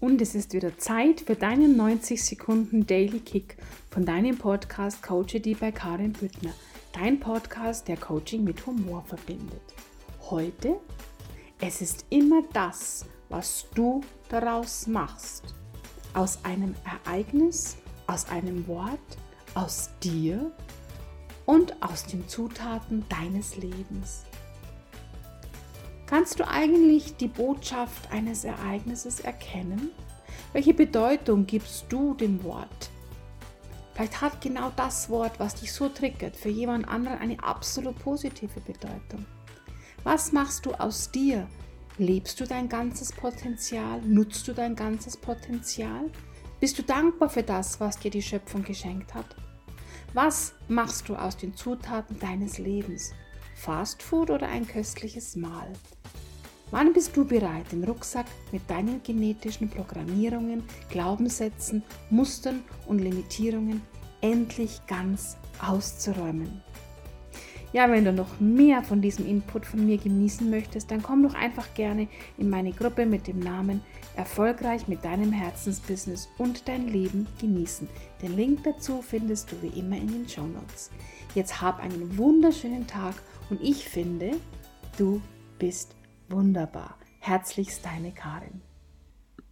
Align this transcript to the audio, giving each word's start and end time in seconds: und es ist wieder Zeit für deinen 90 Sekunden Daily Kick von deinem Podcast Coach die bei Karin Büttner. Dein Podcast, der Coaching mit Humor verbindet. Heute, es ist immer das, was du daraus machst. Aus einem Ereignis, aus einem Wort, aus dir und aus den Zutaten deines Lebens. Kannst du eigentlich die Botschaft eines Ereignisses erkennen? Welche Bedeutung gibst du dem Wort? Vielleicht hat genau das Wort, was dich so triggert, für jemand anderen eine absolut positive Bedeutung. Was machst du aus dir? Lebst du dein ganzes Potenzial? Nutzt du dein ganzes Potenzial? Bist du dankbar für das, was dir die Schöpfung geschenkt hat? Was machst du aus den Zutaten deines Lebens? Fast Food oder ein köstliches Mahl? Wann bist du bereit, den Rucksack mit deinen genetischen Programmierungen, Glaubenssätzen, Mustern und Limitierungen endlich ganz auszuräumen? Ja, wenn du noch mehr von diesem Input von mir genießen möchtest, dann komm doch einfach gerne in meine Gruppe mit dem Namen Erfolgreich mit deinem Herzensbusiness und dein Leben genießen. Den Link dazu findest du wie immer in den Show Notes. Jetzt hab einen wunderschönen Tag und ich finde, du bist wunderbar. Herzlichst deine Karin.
und 0.00 0.20
es 0.20 0.34
ist 0.34 0.52
wieder 0.52 0.76
Zeit 0.78 1.22
für 1.22 1.36
deinen 1.36 1.76
90 1.76 2.22
Sekunden 2.22 2.86
Daily 2.86 3.20
Kick 3.20 3.56
von 3.90 4.04
deinem 4.04 4.36
Podcast 4.36 5.02
Coach 5.02 5.36
die 5.40 5.54
bei 5.54 5.72
Karin 5.72 6.12
Büttner. 6.12 6.52
Dein 6.92 7.20
Podcast, 7.20 7.88
der 7.88 7.96
Coaching 7.96 8.44
mit 8.44 8.64
Humor 8.66 9.04
verbindet. 9.04 9.60
Heute, 10.30 10.76
es 11.60 11.80
ist 11.80 12.06
immer 12.10 12.42
das, 12.52 13.06
was 13.28 13.66
du 13.74 14.02
daraus 14.28 14.86
machst. 14.86 15.54
Aus 16.14 16.44
einem 16.44 16.74
Ereignis, 17.04 17.76
aus 18.06 18.28
einem 18.28 18.66
Wort, 18.66 19.18
aus 19.54 19.90
dir 20.02 20.52
und 21.44 21.82
aus 21.82 22.04
den 22.04 22.28
Zutaten 22.28 23.04
deines 23.08 23.56
Lebens. 23.56 24.24
Kannst 26.06 26.38
du 26.38 26.46
eigentlich 26.46 27.16
die 27.16 27.26
Botschaft 27.26 28.12
eines 28.12 28.44
Ereignisses 28.44 29.18
erkennen? 29.20 29.90
Welche 30.52 30.72
Bedeutung 30.72 31.46
gibst 31.46 31.86
du 31.88 32.14
dem 32.14 32.44
Wort? 32.44 32.90
Vielleicht 33.92 34.20
hat 34.20 34.40
genau 34.40 34.70
das 34.76 35.10
Wort, 35.10 35.40
was 35.40 35.56
dich 35.56 35.72
so 35.72 35.88
triggert, 35.88 36.36
für 36.36 36.48
jemand 36.48 36.86
anderen 36.86 37.18
eine 37.18 37.42
absolut 37.42 37.98
positive 37.98 38.60
Bedeutung. 38.60 39.26
Was 40.04 40.30
machst 40.30 40.64
du 40.66 40.74
aus 40.74 41.10
dir? 41.10 41.48
Lebst 41.98 42.38
du 42.38 42.46
dein 42.46 42.68
ganzes 42.68 43.10
Potenzial? 43.10 44.00
Nutzt 44.02 44.46
du 44.46 44.52
dein 44.52 44.76
ganzes 44.76 45.16
Potenzial? 45.16 46.10
Bist 46.60 46.78
du 46.78 46.82
dankbar 46.82 47.30
für 47.30 47.42
das, 47.42 47.80
was 47.80 47.98
dir 47.98 48.10
die 48.10 48.22
Schöpfung 48.22 48.62
geschenkt 48.62 49.12
hat? 49.12 49.34
Was 50.14 50.54
machst 50.68 51.08
du 51.08 51.16
aus 51.16 51.36
den 51.36 51.56
Zutaten 51.56 52.18
deines 52.20 52.58
Lebens? 52.58 53.12
Fast 53.56 54.02
Food 54.02 54.30
oder 54.30 54.48
ein 54.48 54.66
köstliches 54.66 55.34
Mahl? 55.34 55.72
Wann 56.70 56.92
bist 56.92 57.16
du 57.16 57.24
bereit, 57.24 57.72
den 57.72 57.84
Rucksack 57.84 58.26
mit 58.52 58.68
deinen 58.68 59.02
genetischen 59.02 59.70
Programmierungen, 59.70 60.62
Glaubenssätzen, 60.90 61.82
Mustern 62.10 62.62
und 62.86 62.98
Limitierungen 62.98 63.80
endlich 64.20 64.80
ganz 64.86 65.36
auszuräumen? 65.60 66.62
Ja, 67.76 67.90
wenn 67.90 68.06
du 68.06 68.12
noch 68.14 68.40
mehr 68.40 68.82
von 68.82 69.02
diesem 69.02 69.26
Input 69.26 69.66
von 69.66 69.84
mir 69.84 69.98
genießen 69.98 70.48
möchtest, 70.48 70.90
dann 70.90 71.02
komm 71.02 71.22
doch 71.22 71.34
einfach 71.34 71.74
gerne 71.74 72.08
in 72.38 72.48
meine 72.48 72.72
Gruppe 72.72 73.04
mit 73.04 73.26
dem 73.26 73.38
Namen 73.38 73.82
Erfolgreich 74.16 74.88
mit 74.88 75.04
deinem 75.04 75.30
Herzensbusiness 75.30 76.30
und 76.38 76.68
dein 76.68 76.88
Leben 76.88 77.26
genießen. 77.38 77.86
Den 78.22 78.34
Link 78.34 78.64
dazu 78.64 79.02
findest 79.02 79.52
du 79.52 79.60
wie 79.60 79.78
immer 79.78 79.98
in 79.98 80.08
den 80.08 80.26
Show 80.26 80.46
Notes. 80.46 80.90
Jetzt 81.34 81.60
hab 81.60 81.78
einen 81.80 82.16
wunderschönen 82.16 82.86
Tag 82.86 83.16
und 83.50 83.60
ich 83.60 83.86
finde, 83.86 84.30
du 84.96 85.20
bist 85.58 85.96
wunderbar. 86.30 86.96
Herzlichst 87.18 87.84
deine 87.84 88.10
Karin. 88.10 88.62